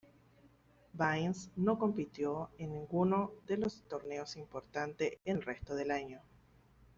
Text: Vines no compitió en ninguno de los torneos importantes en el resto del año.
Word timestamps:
Vines 0.93 1.51
no 1.57 1.77
compitió 1.77 2.49
en 2.57 2.73
ninguno 2.73 3.33
de 3.45 3.57
los 3.57 3.83
torneos 3.83 4.35
importantes 4.35 5.19
en 5.25 5.35
el 5.37 5.43
resto 5.43 5.75
del 5.75 5.91
año. 5.91 6.19